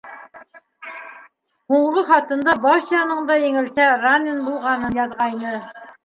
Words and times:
Һуңғы 1.73 2.03
хатында 2.07 2.55
Васяның 2.63 3.21
да 3.27 3.35
еңелсә 3.41 3.85
ранен 4.05 4.41
булғанын 4.47 4.97
яҙғайны. 5.01 5.53